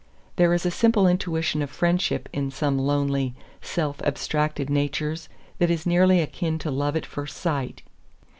[0.35, 5.85] There is a simple intuition of friendship in some lonely, self abstracted natures that is
[5.85, 7.83] nearly akin to love at first sight.